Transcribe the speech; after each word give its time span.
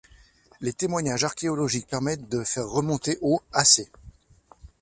Les 0.61 0.73
témoignages 0.73 1.25
archéologiques 1.25 1.85
permettent 1.85 2.27
de 2.27 2.43
faire 2.43 2.65
remonter 2.67 3.19
au 3.21 3.39
a.c. 3.53 3.87